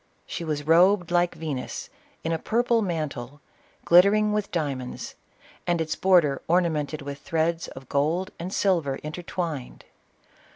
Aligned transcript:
She 0.25 0.43
was 0.43 0.65
robed 0.65 1.11
like 1.11 1.35
Venus 1.35 1.91
in 2.23 2.31
a 2.31 2.39
purple 2.39 2.81
mantle, 2.81 3.39
glittering 3.85 4.33
with 4.33 4.49
diamonds, 4.49 5.13
and 5.67 5.79
its 5.79 5.95
border 5.95 6.41
ornamented 6.47 7.03
with 7.03 7.19
threads 7.19 7.67
of 7.67 7.87
gold 7.87 8.31
and 8.39 8.51
silver 8.51 8.95
intertwined. 9.03 9.85